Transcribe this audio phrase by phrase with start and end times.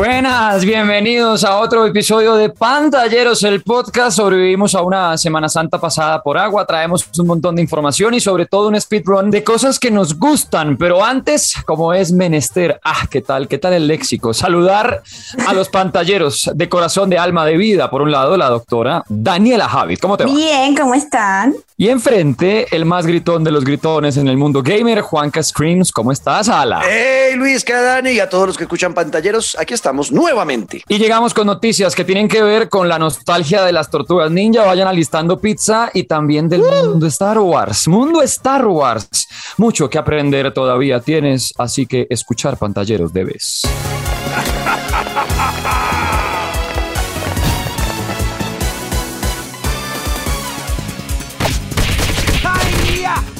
[0.00, 4.16] Buenas, bienvenidos a otro episodio de Pantalleros, el podcast.
[4.16, 8.46] Sobrevivimos a una Semana Santa pasada por agua, traemos un montón de información y sobre
[8.46, 10.78] todo un speedrun de cosas que nos gustan.
[10.78, 13.46] Pero antes, como es menester, ah, ¿qué tal?
[13.46, 14.32] ¿Qué tal el léxico?
[14.32, 15.02] Saludar
[15.46, 17.90] a los pantalleros de corazón, de alma, de vida.
[17.90, 19.98] Por un lado, la doctora Daniela Javid.
[19.98, 20.32] ¿Cómo te va?
[20.32, 21.54] Bien, ¿cómo están?
[21.76, 25.92] Y enfrente, el más gritón de los gritones en el mundo gamer, Juanca Screams.
[25.92, 26.80] ¿Cómo estás, Ala?
[26.86, 28.12] Hey, Luis, ¿qué Dani?
[28.12, 30.82] Y a todos los que escuchan pantalleros, aquí estamos nuevamente.
[30.88, 34.64] Y llegamos con noticias que tienen que ver con la nostalgia de las tortugas ninja.
[34.64, 37.88] Vayan alistando pizza y también del mundo Star Wars.
[37.88, 39.28] Mundo Star Wars.
[39.56, 43.62] Mucho que aprender todavía tienes, así que escuchar pantalleros debes.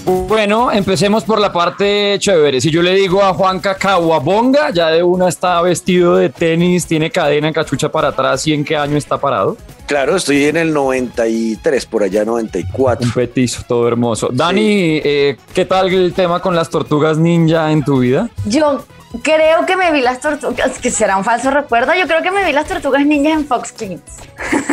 [0.05, 2.61] Bueno, empecemos por la parte chévere.
[2.61, 7.11] Si yo le digo a Juan Cacahuabonga, ya de una está vestido de tenis, tiene
[7.11, 9.57] cadena en cachucha para atrás, ¿y en qué año está parado?
[9.87, 13.05] Claro, estoy en el 93, por allá 94.
[13.05, 14.29] Un petizo todo hermoso.
[14.33, 18.31] Dani, eh, ¿qué tal el tema con las tortugas ninja en tu vida?
[18.47, 18.85] Yo
[19.23, 21.93] creo que me vi las tortugas, que será un falso recuerdo.
[21.95, 24.01] Yo creo que me vi las tortugas ninjas en Fox Kids.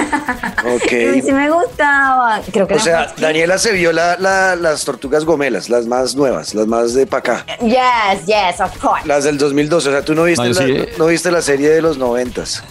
[0.65, 0.91] Ok.
[1.13, 2.41] mí sí me gustaba.
[2.51, 3.13] Creo que O sea.
[3.17, 7.17] Daniela se vio la- la- las tortugas gomelas, las más nuevas, las más de pa'
[7.17, 7.45] acá.
[7.61, 9.05] Yes, yes, of course.
[9.07, 10.85] Las del 2012, o sea, tú no viste, No, la, sí.
[10.97, 12.61] no viste la serie de los 90s.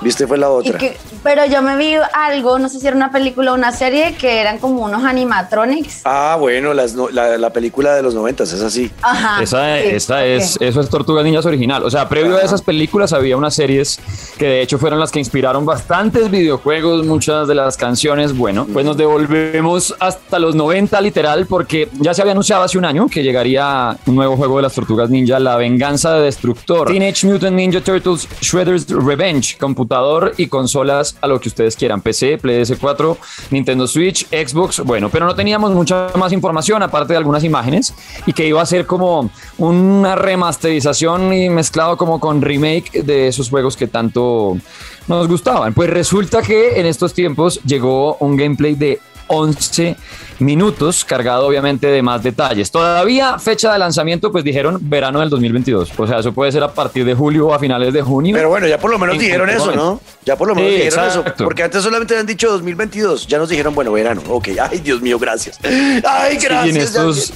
[0.00, 0.78] Viste fue la Y otra.
[0.78, 4.14] que- pero yo me vi algo, no sé si era una película o una serie,
[4.14, 6.02] que eran como unos animatronics.
[6.04, 8.90] Ah, bueno, las la, la película de los 90s es así.
[9.02, 9.42] Ajá.
[9.42, 11.82] Esa, sí, esa es, eso es Tortugas Ninjas original.
[11.84, 13.98] O sea, previo a esas películas había unas series
[14.38, 18.36] que de hecho fueron las que inspiraron bastantes videojuegos, muchas de las canciones.
[18.36, 22.84] Bueno, pues nos devolvemos hasta los 90 literal porque ya se había anunciado hace un
[22.84, 26.88] año que llegaría un nuevo juego de las Tortugas Ninja, La Venganza de Destructor.
[26.88, 29.87] Teenage Mutant Ninja Turtles Shredder's Revenge, computador
[30.36, 33.16] y consolas a lo que ustedes quieran, PC, Play 4
[33.50, 37.94] Nintendo Switch, Xbox, bueno, pero no teníamos mucha más información aparte de algunas imágenes
[38.26, 43.48] y que iba a ser como una remasterización y mezclado como con remake de esos
[43.48, 44.58] juegos que tanto
[45.06, 45.72] nos gustaban.
[45.72, 49.96] Pues resulta que en estos tiempos llegó un gameplay de 11
[50.40, 52.70] minutos, cargado obviamente de más detalles.
[52.70, 55.90] Todavía fecha de lanzamiento, pues dijeron verano del 2022.
[55.96, 58.34] O sea, eso puede ser a partir de julio o a finales de junio.
[58.34, 60.00] Pero bueno, ya por lo menos En dijeron eso, ¿no?
[60.24, 61.30] Ya por lo menos Sí, dijeron exacto.
[61.34, 61.44] eso.
[61.44, 63.26] Porque antes solamente habían dicho 2022.
[63.26, 64.22] Ya nos dijeron, bueno, verano.
[64.28, 65.58] Ok, ay, Dios mío, gracias.
[65.62, 66.66] Ay, Sí, gracias.
[66.66, 67.32] y en estos,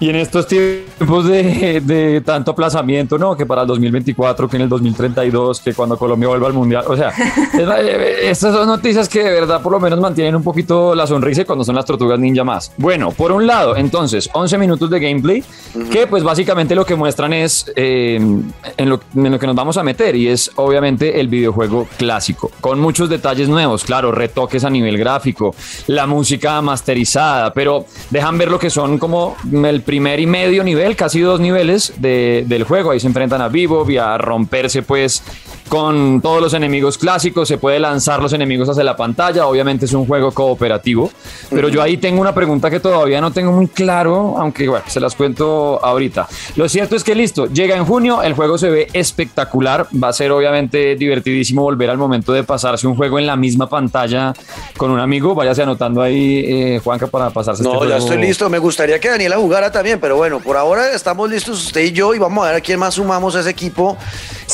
[0.00, 3.36] y en estos tiempos de, de tanto aplazamiento, ¿no?
[3.36, 6.84] Que para el 2024, que en el 2032, que cuando Colombia vuelva al Mundial.
[6.86, 10.42] O sea, es- eh, estas son noticias que de verdad por lo menos mantienen un
[10.42, 12.72] poquito la sonrisa cuando son las tortugas ninja más.
[12.76, 15.42] Bueno, por un lado, entonces, 11 minutos de gameplay,
[15.90, 19.76] que pues básicamente lo que muestran es eh, en, lo, en lo que nos vamos
[19.76, 24.70] a meter y es obviamente el videojuego clásico, con muchos detalles nuevos, claro, retoques a
[24.70, 25.54] nivel gráfico,
[25.88, 30.96] la música masterizada, pero dejan ver lo que son como el primer y medio nivel,
[30.96, 32.90] casi dos niveles de- del juego.
[32.90, 35.22] Ahí se enfrentan a Vivo y a romperse pues
[35.68, 39.92] con todos los enemigos clásicos, se puede lanzar los enemigos hacia la pantalla, obviamente es
[39.92, 41.10] un juego cooperativo,
[41.50, 45.00] pero yo ahí tengo una pregunta que todavía no tengo muy claro, aunque bueno, se
[45.00, 46.26] las cuento ahorita.
[46.56, 50.12] Lo cierto es que listo, llega en junio, el juego se ve espectacular, va a
[50.12, 54.32] ser obviamente divertidísimo volver al momento de pasarse un juego en la misma pantalla
[54.76, 58.04] con un amigo, váyase anotando ahí, eh, Juanca, para pasarse No, este ya juego.
[58.12, 58.48] estoy listo.
[58.48, 62.14] Me gustaría que Daniela jugara también, pero bueno, por ahora estamos listos usted y yo
[62.14, 63.96] y vamos a ver a quién más sumamos a ese equipo.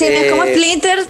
[0.00, 0.54] No es como Eh,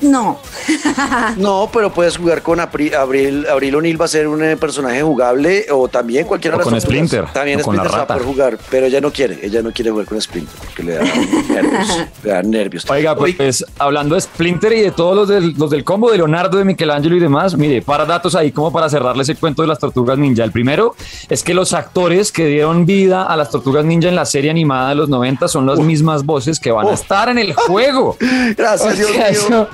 [0.03, 0.39] No.
[1.37, 3.47] No, pero puedes jugar con Apri- Abril.
[3.51, 6.73] Abril O'Neill va a ser un eh, personaje jugable o también cualquiera O de las
[6.73, 6.81] con.
[6.81, 9.39] Splinter, También o con la Splinter va a poder jugar, pero ella no quiere.
[9.43, 11.03] Ella no quiere jugar con Splinter porque le da
[11.51, 11.89] nervios.
[12.23, 12.91] le da nervios.
[12.91, 16.59] Oiga, pues hablando de Splinter y de todos los del, los del combo de Leonardo,
[16.59, 19.79] de Michelangelo y demás, mire, para datos ahí como para cerrarle ese cuento de las
[19.79, 20.45] tortugas ninja.
[20.45, 20.95] El primero
[21.29, 24.91] es que los actores que dieron vida a las tortugas ninja en la serie animada
[24.91, 26.95] de los 90 son las mismas voces que van a Oh.
[26.95, 28.17] estar en el juego.
[28.57, 29.41] Gracias, O Dios sea, mío.
[29.41, 29.69] eso,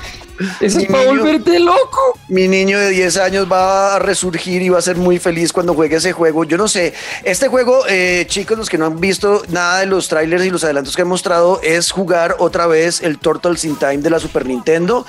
[0.60, 1.22] eso Mi es para niño.
[1.22, 2.18] volverte loco.
[2.28, 5.74] Mi niño de 10 años va a resurgir y va a ser muy feliz cuando
[5.74, 6.44] juegue ese juego.
[6.44, 6.94] Yo no sé,
[7.24, 10.64] este juego, eh, chicos, los que no han visto nada de los trailers y los
[10.64, 14.46] adelantos que han mostrado, es jugar otra vez el Turtles in Time de la Super
[14.46, 15.04] Nintendo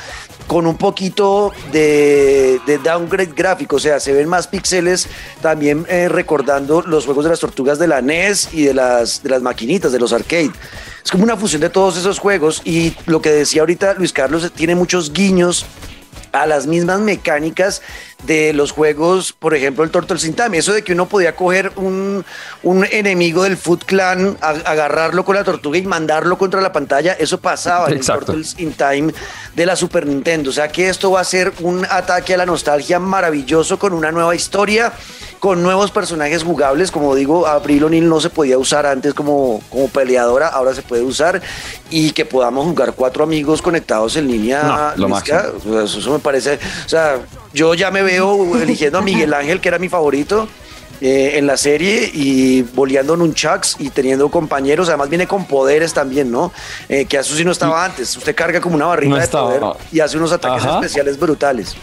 [0.48, 5.08] con un poquito de, de downgrade gráfico, o sea, se ven más píxeles
[5.42, 9.30] también eh, recordando los juegos de las tortugas de la NES y de las, de
[9.30, 10.52] las maquinitas, de los arcade.
[11.04, 14.52] Es como una fusión de todos esos juegos y lo que decía ahorita Luis Carlos,
[14.56, 15.66] tiene muchos guiños
[16.32, 17.82] a las mismas mecánicas
[18.24, 20.58] de los juegos, por ejemplo, el Turtles in Time.
[20.58, 22.24] Eso de que uno podía coger un,
[22.64, 27.14] un enemigo del Foot Clan, a- agarrarlo con la tortuga y mandarlo contra la pantalla,
[27.14, 28.06] eso pasaba en el.
[28.06, 29.14] Turtles in Time
[29.56, 30.50] de la Super Nintendo.
[30.52, 34.12] O sea que esto va a ser un ataque a la nostalgia maravilloso con una
[34.12, 34.94] nueva historia,
[35.40, 36.92] con nuevos personajes jugables.
[36.92, 41.02] Como digo, Abril O'Neill no se podía usar antes como, como peleadora, ahora se puede
[41.02, 41.42] usar
[41.90, 44.64] y que podamos jugar cuatro amigos conectados en línea.
[44.64, 47.20] No, lo pues, eso me parece, o sea,
[47.54, 50.48] yo ya me veo eligiendo a Miguel Ángel, que era mi favorito.
[51.04, 56.30] eh, en la serie y boleando nunchucks y teniendo compañeros, además viene con poderes también,
[56.32, 56.54] ¿no?
[56.90, 58.16] Eh, que sí no estaba antes.
[58.18, 60.76] Usted carga como una barrita No de poder y hace unos ataques Ajá.
[60.76, 61.76] especiales brutales.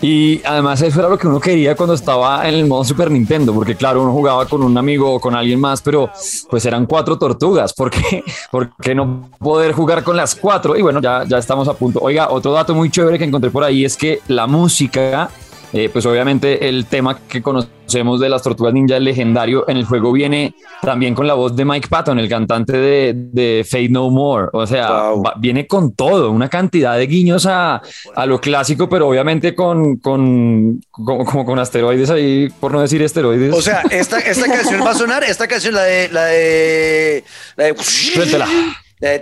[0.00, 3.54] Y además eso era lo que uno quería cuando estaba en el modo Super Nintendo,
[3.54, 6.10] porque claro, uno jugaba con un amigo o con alguien más, pero
[6.50, 8.22] pues eran cuatro tortugas, ¿por qué?
[8.50, 10.76] ¿Por qué no poder jugar con las cuatro?
[10.76, 12.00] Y bueno, ya, ya estamos a punto.
[12.02, 15.30] Oiga, otro dato muy chévere que encontré por ahí es que la música,
[15.72, 19.84] eh, pues obviamente el tema que conocemos de las tortugas ninja, el legendario, en el
[19.84, 24.10] juego viene también con la voz de Mike Patton, el cantante de, de Fade No
[24.10, 25.22] More, o sea, Wow.
[25.24, 27.80] va- viene con todo, una cantidad de guiños a,
[28.14, 33.02] a lo clásico, pero obviamente con, con, con- como con asteroides ahí, por no decir
[33.02, 33.54] esteroides.
[33.54, 36.08] O sea, esta, esta canción va a sonar, esta canción, la de.
[36.08, 37.24] La de.
[37.56, 37.74] La de.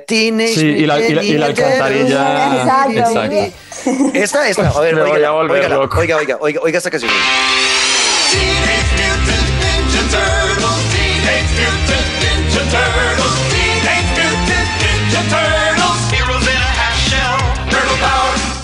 [0.06, 2.62] Teenage Sí, y la- y la- y la alcantarilla.
[2.92, 2.98] Exacto.
[3.00, 4.14] Exacto.
[4.14, 7.10] Esta, esta, a ver, oiga, oiga, oiga, oiga, oiga, oiga esta canción.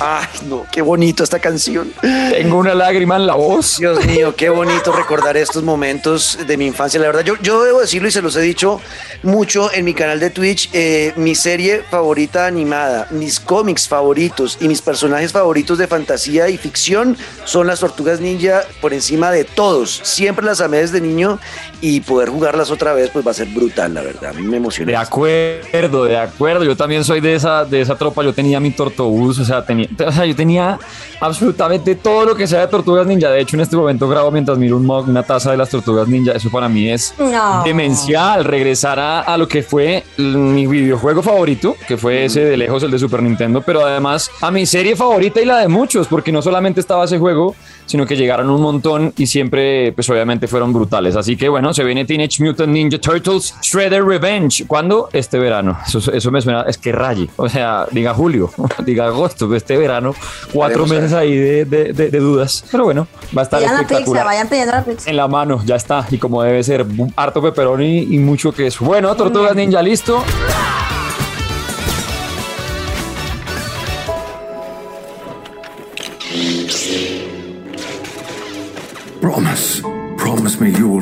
[0.02, 1.92] Ay, no, qué bonito esta canción.
[2.00, 3.76] Tengo una lágrima en la voz.
[3.76, 6.98] Dios mío, qué bonito recordar estos momentos de mi infancia.
[6.98, 8.80] La verdad, yo, yo debo decirlo y se los he dicho
[9.22, 10.70] mucho en mi canal de Twitch.
[10.72, 16.56] eh, mi serie favorita animada, mis cómics favoritos y mis personajes favoritos de fantasía y
[16.56, 20.00] ficción son las tortugas ninja por encima de todos.
[20.02, 21.38] Siempre las amé desde niño
[21.82, 24.30] y poder jugarlas otra vez, pues va a ser brutal, la verdad.
[24.30, 24.90] A mí me emociona.
[24.92, 26.64] De acuerdo, de acuerdo.
[26.64, 28.22] Yo también soy de esa, de esa tropa.
[28.22, 30.78] Yo tenía mi tortobús, o sea, tenía, o sea, yo tenía
[31.20, 33.30] absolutamente todo lo que sea de tortugas ninja.
[33.30, 36.08] De hecho, en este momento grabo mientras miro un mug, una taza de las tortugas
[36.08, 36.32] ninja.
[36.32, 37.62] Eso para mí es No.
[37.64, 38.44] demencial.
[38.44, 42.90] Regresar a, a lo que fue mi videojuego favorito, que fue ese de lejos, el
[42.90, 46.42] de Super Nintendo, pero además a mi serie favorita y la de muchos, porque no
[46.42, 47.54] solamente estaba ese juego,
[47.90, 51.16] sino que llegaron un montón y siempre, pues obviamente fueron brutales.
[51.16, 54.64] Así que bueno, se viene Teenage Mutant Ninja Turtles Shredder Revenge.
[54.66, 55.08] ¿Cuándo?
[55.12, 55.76] Este verano.
[55.86, 57.28] Eso, eso me suena, es que raye.
[57.36, 58.50] O sea, diga julio,
[58.84, 60.14] diga agosto, este verano,
[60.52, 62.64] cuatro meses ahí de, de- de- de dudas.
[62.70, 63.06] Pero bueno,
[63.36, 64.24] va a estar la pizza, espectacular.
[64.26, 65.10] vayan pidiendo la pizza.
[65.10, 66.06] En la mano, ya está.
[66.10, 66.86] Y como debe ser,
[67.16, 68.84] harto pepperoni y mucho queso.
[68.84, 70.22] Bueno, Tortugas Ninja, listo.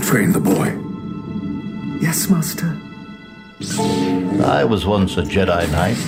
[0.09, 0.73] Train the boy.
[2.01, 2.75] Yes, Master.
[4.43, 5.99] I was once a Jedi Knight,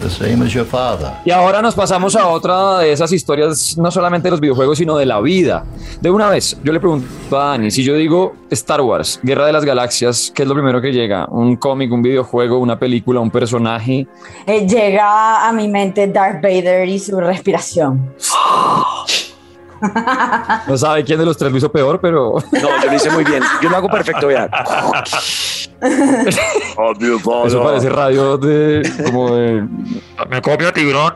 [0.00, 1.12] the same as your father.
[1.26, 4.96] Y ahora nos pasamos a otra de esas historias, no solamente de los videojuegos, sino
[4.96, 5.66] de la vida.
[6.00, 7.06] De una vez, yo le pregunto
[7.38, 10.80] a Dani, si yo digo Star Wars, Guerra de las Galaxias, ¿qué es lo primero
[10.80, 11.26] que llega?
[11.26, 14.06] ¿Un cómic, un videojuego, una película, un personaje?
[14.46, 18.14] Eh, llega a mi mente Darth Vader y su respiración.
[20.66, 22.36] No sabe quién de los tres lo hizo peor, pero...
[22.52, 23.42] No, yo lo hice muy bien.
[23.62, 24.50] Yo lo hago perfecto, vean.
[27.46, 28.82] Eso parece radio de...
[29.04, 29.66] como de...
[30.28, 31.12] Me copia Tigrón.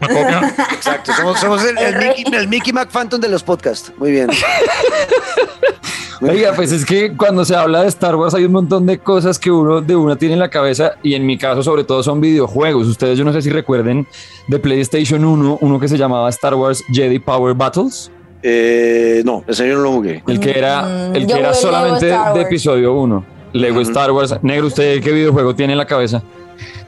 [0.00, 0.54] Me copia.
[0.72, 3.92] Exacto, somos, somos el, el Mickey, el Mickey McPhantom de los podcasts.
[3.98, 4.30] Muy bien.
[6.22, 9.38] Oiga, pues es que cuando se habla de Star Wars hay un montón de cosas
[9.38, 12.20] que uno de una tiene en la cabeza y en mi caso sobre todo son
[12.20, 12.86] videojuegos.
[12.86, 14.06] Ustedes yo no sé si recuerden
[14.46, 18.10] de PlayStation 1, uno que se llamaba Star Wars Jedi Power Battles,
[18.44, 20.22] Eh, no, ese yo no lo jugué.
[20.26, 23.24] el que era, Mm, el yo que era solamente de episodio 1.
[23.52, 24.34] Lego Star Wars.
[24.42, 26.22] Negro, ¿usted qué videojuego tiene en la cabeza?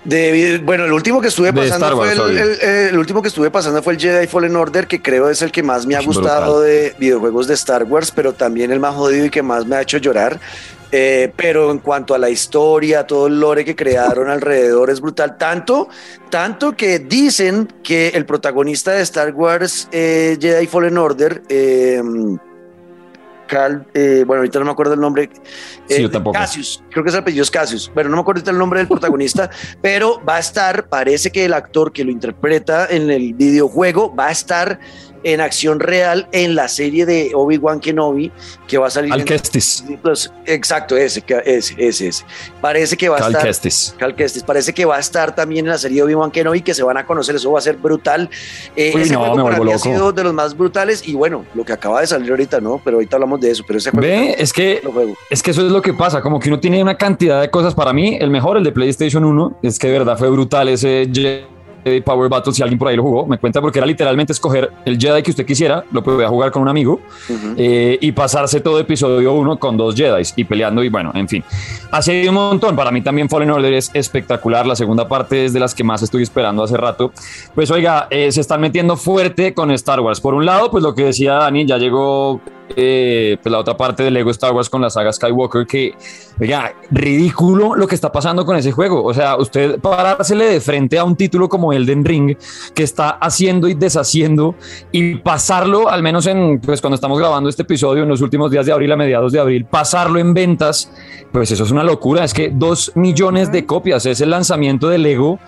[0.05, 3.51] De- bueno, el último que estuve pasando fue el, el- eh, el último que estuve
[3.51, 6.57] pasando fue el Jedi Fallen Order, que creo es el que más me ha gustado
[6.61, 6.71] brutal.
[6.71, 9.81] de videojuegos de Star Wars, pero también el más jodido y que más me ha
[9.83, 10.39] hecho llorar.
[10.97, 15.37] Eh, pero en cuanto a la historia, todo el lore que crearon alrededor es brutal.
[15.37, 15.89] Tanto,
[16.31, 22.01] tanto que dicen que el protagonista de Star Wars eh, Jedi Fallen Order, eh,
[23.55, 25.31] Cal, eh, bueno, ahorita no me acuerdo el nombre.
[25.87, 26.37] Sí, eh, yo tampoco.
[26.37, 27.91] Cassius, creo que es el apellido es Cassius.
[27.95, 29.49] Bueno, no me acuerdo ahorita el nombre del protagonista,
[29.81, 34.27] pero va a estar, parece que el actor que lo interpreta en el videojuego va
[34.27, 34.81] a estar
[35.25, 38.31] en acción real en la serie de Obi-Wan Kenobi
[38.69, 39.13] que va a salir.
[39.13, 39.85] en Al Kestis.
[40.47, 42.25] Exacto, ese, ese, ese, ese.
[42.61, 43.47] Parece que va a Cal estar.
[43.47, 43.95] Kestis.
[43.99, 44.43] Cal Kestis.
[44.43, 46.97] Parece que va a estar también en la serie de Obi-Wan Kenobi, que se van
[46.97, 48.29] a conocer, eso va a ser brutal.
[48.77, 51.45] Eh, Uy, ese no, juego me para ha sido de los más brutales y bueno,
[51.55, 52.81] lo que acaba de salir ahorita, ¿no?
[52.85, 54.07] Pero ahorita hablamos de eso, pero ese juego...
[54.07, 55.17] Ve, es que juego.
[55.31, 57.75] Es que eso es lo que pasa, como que uno tiene una cantidad de cosas.
[57.75, 61.07] Para mí, el mejor, el de PlayStation 1, es que de verdad fue brutal ese
[62.05, 62.53] Power Battle.
[62.53, 65.31] Si alguien por ahí lo jugó, me cuenta porque era literalmente escoger el Jedi que
[65.31, 67.01] usted quisiera, lo podía jugar con un amigo
[67.57, 70.83] eh, y pasarse todo episodio 1 con dos Jedi y peleando.
[70.83, 71.45] Y bueno, en fin,
[71.91, 72.77] así hay un montón.
[72.77, 74.67] Para mí también Fallen Order es espectacular.
[74.67, 77.13] La segunda parte es de las que más estoy esperando hace rato.
[77.55, 80.21] Pues oiga, eh, se están metiendo fuerte con Star Wars.
[80.21, 82.41] Por un lado, pues lo que decía Dani, ya llegó
[82.77, 85.95] eh, pues la otra parte de Lego Star Wars con la saga Skywalker, que,
[86.41, 89.05] oiga, ridículo lo que está pasando con ese juego.
[89.05, 92.37] O sea, usted parársele de frente a un título como Elden Ring,
[92.75, 94.55] que está haciendo y deshaciendo,
[94.93, 98.67] y pasarlo, al menos en, pues cuando estamos grabando este episodio, en los últimos días
[98.67, 100.91] de abril, a mediados de abril, pasarlo en ventas,
[101.33, 102.25] pues eso es una locura.
[102.25, 105.39] Es que dos millones de copias es el lanzamiento de Lego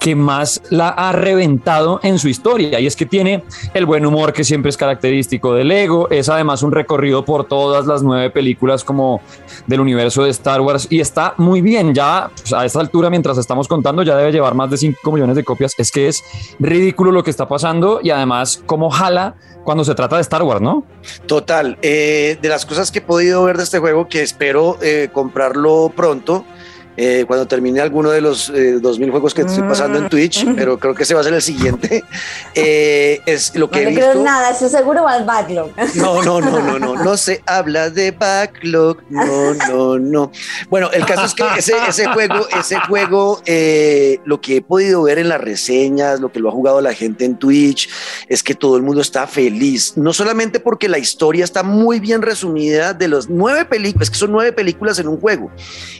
[0.00, 2.80] que más la ha reventado en su historia.
[2.80, 6.08] Y es que tiene el buen humor que siempre es característico de Lego.
[6.10, 9.20] Es además un recorrido por todas las nueve películas como
[9.66, 10.88] del universo de Star Wars.
[10.90, 11.94] Y está muy bien.
[11.94, 15.36] Ya pues, a esta altura, mientras estamos contando, ya debe llevar más de 5 millones
[15.36, 15.74] de copias.
[15.76, 16.24] Es que es
[16.58, 20.62] ridículo lo que está pasando y además cómo jala cuando se trata de Star Wars,
[20.62, 20.84] ¿no?
[21.26, 21.78] Total.
[21.82, 25.92] eh, de las cosas que he podido ver de este juego, que espero eh, comprarlo
[25.94, 26.44] pronto,
[27.02, 30.78] eh, cuando termine alguno de los eh, 2000 juegos que estoy pasando en Twitch, pero
[30.78, 32.04] creo que ese va a ser el siguiente,
[32.54, 34.22] eh, es lo No que he le creo visto.
[34.22, 35.70] nada, eso seguro va al backlog.
[35.94, 40.30] No, no, no, no, no, no se habla de backlog, no, no, no.
[40.68, 45.02] Bueno, el caso es que ese, ese juego, ese juego, eh, lo que he podido
[45.04, 47.88] ver en las reseñas, lo que lo ha jugado la gente en Twitch,
[48.28, 52.20] es que todo el mundo está feliz, no solamente porque la historia está muy bien
[52.20, 55.50] resumida de los nueve películas, que son nueve películas en un juego,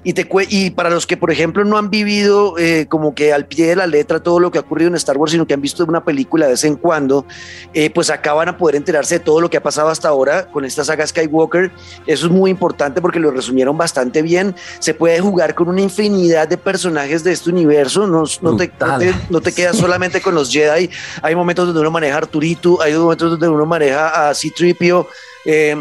[0.05, 3.47] y, te, y para los que, por ejemplo, no han vivido eh, como que al
[3.47, 5.61] pie de la letra todo lo que ha ocurrido en Star Wars, sino que han
[5.61, 7.27] visto una película de vez en cuando,
[7.73, 10.47] eh, pues acá van a poder enterarse de todo lo que ha pasado hasta ahora
[10.47, 11.71] con esta saga Skywalker.
[12.07, 14.55] Eso es muy importante porque lo resumieron bastante bien.
[14.79, 18.07] Se puede jugar con una infinidad de personajes de este universo.
[18.07, 20.91] No, no, te, no, te, no te quedas solamente con los Jedi.
[21.23, 25.07] Hay momentos donde uno maneja a Arturito, hay momentos donde uno maneja a C-Tripio.
[25.45, 25.77] Eh,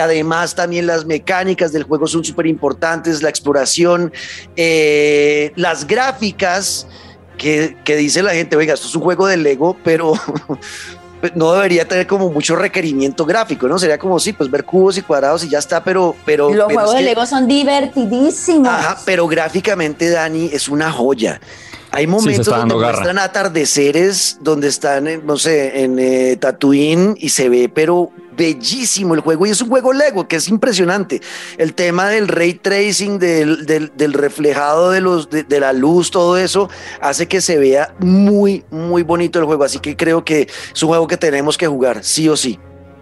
[0.00, 4.12] Además, también las mecánicas del juego son súper importantes, la exploración,
[4.56, 6.86] eh, las gráficas,
[7.38, 10.14] que, que, dice la gente, oiga, esto es un juego de Lego, pero
[11.34, 13.78] no debería tener como mucho requerimiento gráfico, ¿no?
[13.78, 16.14] Sería como, sí, pues ver cubos y cuadrados y ya está, pero...
[16.24, 18.68] pero Los pero juegos es de que- Lego son divertidísimos.
[18.68, 21.40] Ajá, pero gráficamente, Dani, es una joya.
[21.90, 27.28] Hay momentos está donde muestran atardeceres, donde están, en, no sé, en eh, Tatooine y
[27.28, 29.46] se ve, pero bellísimo el juego.
[29.46, 31.20] Y es un juego Lego que es impresionante.
[31.58, 36.68] El tema del ray tracing, del, del- reflejado de, los, de la luz, todo eso,
[37.00, 39.64] hace que se vea muy, muy bonito el juego.
[39.64, 42.58] Así que creo que es un juego que tenemos que jugar, sí o sí.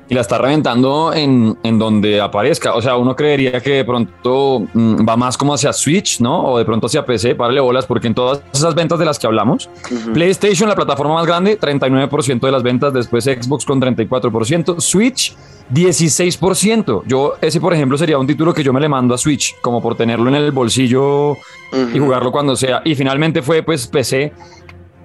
[0.09, 2.75] Y la está reventando en, en donde aparezca.
[2.75, 6.44] O sea, uno creería que de pronto mm, va más como hacia Switch, ¿no?
[6.44, 9.26] O de pronto hacia PC, párale bolas, porque en todas esas ventas de las que
[9.26, 9.71] hablamos.
[10.12, 15.35] PlayStation, la plataforma más grande, 39% de las ventas, después Xbox con 34%, Switch
[15.73, 17.02] 16%.
[17.06, 19.80] Yo, ese por ejemplo sería un título que yo me le mando a Switch, como
[19.80, 21.37] por tenerlo en el bolsillo
[21.94, 22.82] y jugarlo cuando sea.
[22.85, 24.32] Y finalmente fue pues PC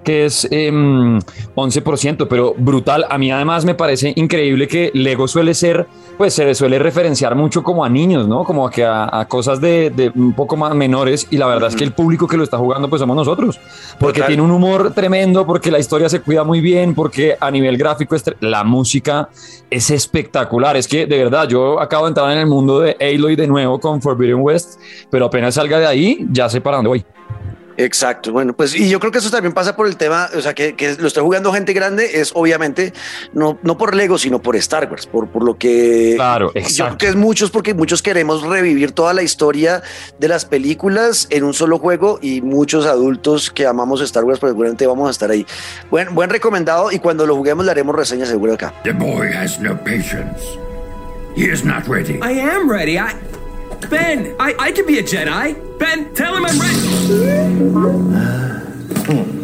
[0.04, 1.18] que es em,
[1.54, 3.04] 11%, pero brutal.
[3.08, 5.86] A mí además me parece increíble que Lego suele ser,
[6.16, 8.44] pues se le suele referenciar mucho como a niños, ¿no?
[8.44, 11.68] Como a, que a, a cosas de, de un poco más menores y la verdad
[11.68, 13.60] es que el público que lo está jugando pues somos nosotros,
[13.98, 14.28] porque Total.
[14.28, 18.16] tiene un humor tremendo, porque la historia se cuida muy bien, porque a nivel gráfico
[18.40, 19.28] la música
[19.70, 20.76] es espectacular.
[20.76, 23.78] Es que de verdad yo acabo de entrar en el mundo de Aloy de nuevo
[23.78, 27.17] con Forbidden West, pero apenas salga de ahí ya sé para dónde voy.
[27.80, 30.52] Exacto, bueno, pues y yo creo que eso también pasa por el tema, o sea,
[30.52, 32.92] que, que lo está jugando gente grande, es obviamente
[33.32, 36.14] no, no por Lego, sino por Star Wars, por, por lo que...
[36.16, 36.98] Claro, Yo creo exacto.
[36.98, 39.80] que es muchos porque muchos queremos revivir toda la historia
[40.18, 44.50] de las películas en un solo juego y muchos adultos que amamos Star Wars, pues
[44.50, 45.46] seguramente vamos a estar ahí.
[45.88, 48.74] Buen, buen recomendado y cuando lo juguemos le haremos reseña seguro acá.
[48.82, 50.42] The boy has no patience.
[51.36, 52.14] He is not ready.
[52.14, 52.98] I am ready.
[52.98, 53.14] I.
[53.88, 55.54] Ben, I, I can be a Jedi.
[55.78, 56.87] Ben, tell him I'm ready.
[57.70, 59.37] Hmm.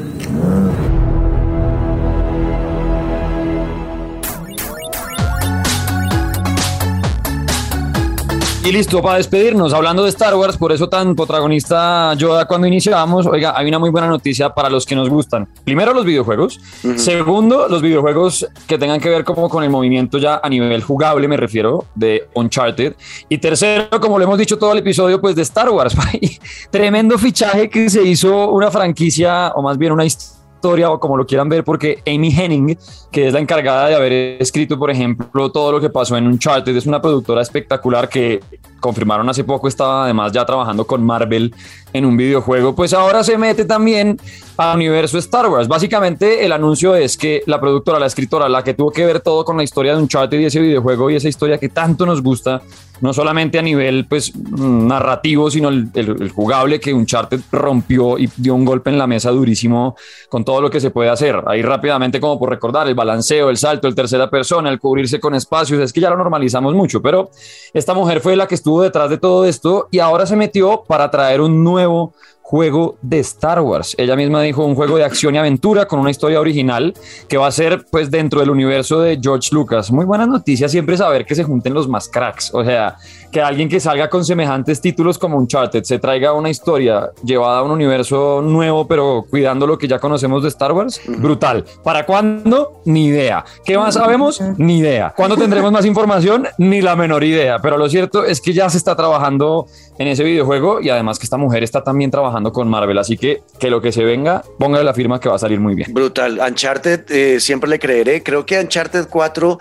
[8.64, 13.26] Y listo, para despedirnos, hablando de Star Wars, por eso tan protagonista Yoda cuando iniciábamos,
[13.26, 15.46] oiga, hay una muy buena noticia para los que nos gustan.
[15.64, 16.58] Primero, los videojuegos.
[16.96, 21.28] Segundo, los videojuegos que tengan que ver como con el movimiento ya a nivel jugable,
[21.28, 22.94] me refiero, de Uncharted.
[23.28, 25.94] Y tercero, como lo hemos dicho todo el episodio, pues de Star Wars.
[26.70, 31.18] Tremendo fichaje que se hizo una franquicia, o más bien una historia historia o como
[31.18, 32.78] lo quieran ver, porque Amy Henning,
[33.12, 36.74] que es la encargada de haber escrito, por ejemplo, todo lo que pasó en Uncharted,
[36.74, 38.40] es una productora espectacular que
[38.80, 41.54] confirmaron hace poco, estaba además ya trabajando con Marvel
[41.92, 44.18] en un videojuego, pues ahora se mete también
[44.56, 45.68] al universo Star Wars.
[45.68, 49.44] Básicamente el anuncio es que la productora, la escritora, la que tuvo que ver todo
[49.44, 52.62] con la historia de Uncharted y ese videojuego y esa historia que tanto nos gusta,
[53.04, 58.64] no solamente a nivel pues narrativo, sino el, jugable que Uncharted rompió y dio un
[58.64, 59.94] golpe en la mesa durísimo
[60.30, 61.38] con todo lo que se puede hacer.
[61.46, 65.34] Ahí rápidamente como por recordar el balanceo, el salto, el tercera persona, el cubrirse con
[65.34, 67.28] espacios, es que ya lo normalizamos mucho, pero
[67.74, 71.10] esta mujer fue la que estuvo detrás de todo esto y ahora se metió para
[71.10, 73.94] traer un nuevo juego de Star Wars.
[73.96, 76.92] Ella misma dijo un juego de acción y aventura con una historia original
[77.26, 79.90] que va a ser pues dentro del universo de George Lucas.
[79.90, 82.96] Muy buena noticia siempre saber que se junten los más cracks, o sea,
[83.32, 87.62] que alguien que salga con semejantes títulos como Uncharted se traiga una historia llevada a
[87.62, 91.64] un universo nuevo pero cuidando lo que ya conocemos de Star Wars, brutal.
[91.82, 92.82] ¿Para cuándo?
[92.84, 93.42] Ni idea.
[93.64, 94.42] ¿Qué más sabemos?
[94.58, 95.14] Ni idea.
[95.16, 96.46] ¿Cuándo tendremos más información?
[96.58, 97.58] Ni la menor idea.
[97.60, 99.66] Pero lo cierto es que ya se está trabajando
[99.98, 102.98] en ese videojuego y además que esta mujer está también trabajando con Marvel.
[102.98, 105.74] Así que que lo que se venga, póngale la firma que va a salir muy
[105.74, 105.92] bien.
[105.92, 106.40] Brutal.
[106.40, 108.22] Uncharted, eh, siempre le creeré.
[108.22, 109.58] Creo que Uncharted 4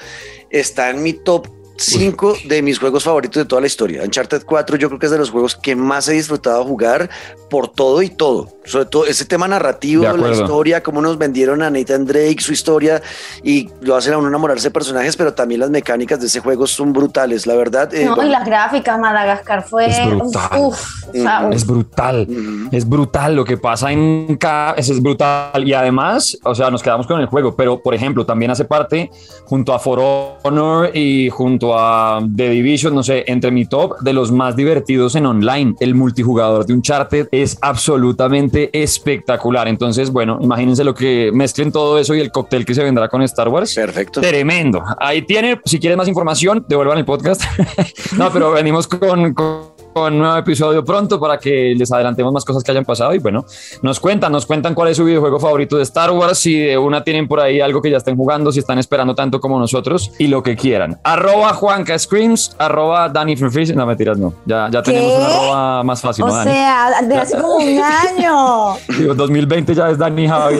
[0.49, 4.03] está en mi top 5 de mis juegos favoritos de toda la historia.
[4.03, 7.09] Uncharted 4 yo creo que es de los juegos que más he disfrutado jugar
[7.49, 8.49] por todo y todo.
[8.65, 12.53] Sobre todo ese tema narrativo, De la historia, cómo nos vendieron a Nathan Drake, su
[12.53, 13.01] historia
[13.43, 16.65] y lo hacen a uno enamorarse de personajes, pero también las mecánicas de ese juego
[16.67, 17.93] son brutales, la verdad.
[17.93, 19.87] eh, No, y bueno, las gráficas, Madagascar fue.
[19.87, 20.49] Es brutal.
[20.59, 22.27] Uf, o sea, Es brutal,
[22.71, 27.07] es brutal lo que pasa en cada, es brutal y además, o sea, nos quedamos
[27.07, 29.11] con el juego, pero por ejemplo, también hace parte
[29.45, 29.99] junto a For
[30.43, 35.15] Honor y junto a The Division, no sé, entre mi top de los más divertidos
[35.15, 35.75] en online.
[35.79, 39.67] El multijugador de Uncharted es absolutamente espectacular.
[39.67, 43.21] Entonces, bueno, imagínense lo que mezclen todo eso y el cóctel que se vendrá con
[43.21, 43.75] Star Wars.
[43.75, 44.21] Perfecto.
[44.21, 44.83] Tremendo.
[44.99, 47.43] Ahí tiene, si quieren más información, devuelvan el podcast.
[48.17, 52.63] no, pero venimos con, con, con nuevo episodio pronto para que les adelantemos más cosas
[52.63, 53.45] que hayan pasado y bueno,
[53.81, 57.03] nos cuentan, nos cuentan cuál es su videojuego favorito de Star Wars, si de una
[57.03, 60.27] tienen por ahí algo que ya estén jugando, si están esperando tanto como nosotros y
[60.27, 60.99] lo que quieran.
[61.03, 63.75] Arroba Juanca Screams, arroba Danny Freeze.
[63.75, 64.33] No, mentiras, no.
[64.45, 68.75] Ya, ya tenemos una arroba más fácil, o ¿no, sea, de hace como un año.
[68.97, 70.57] Digo, 2020 ya es Dani Javi.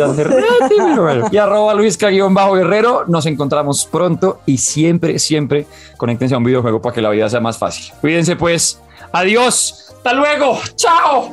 [1.32, 3.06] Y arroba Luisca guion bajo guerrero.
[3.08, 5.66] Nos encontramos pronto y siempre, siempre
[5.98, 7.94] conéctense a un videojuego para que la vida sea más fácil.
[8.02, 8.83] Cuídense pues.
[9.14, 9.92] Adiós.
[9.96, 10.60] Hasta luego.
[10.76, 11.32] Chao.